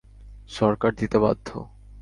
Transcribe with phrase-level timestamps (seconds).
[0.49, 1.47] সরকার দিতে বাধ্য।